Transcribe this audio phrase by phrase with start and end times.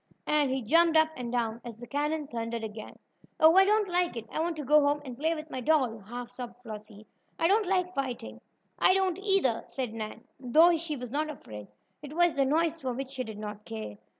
[0.25, 2.97] and he jumped up and down as the cannon thundered again.
[3.39, 4.25] "Oh, I don't like it!
[4.31, 7.05] I want to go home and play with my doll!" half sobbed Flossie.
[7.37, 8.41] "I don't like fighting." "And
[8.89, 11.67] I don't, either," said Nan, though she was not afraid.
[12.01, 13.99] It was the noise for which she did not care.